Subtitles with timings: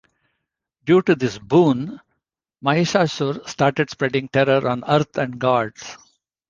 [0.83, 2.01] Due to this boon,
[2.65, 5.95] Mahishasur started spreading terror on Earth and Gods.